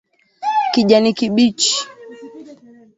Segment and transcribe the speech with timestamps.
[0.73, 1.73] kijani kibichi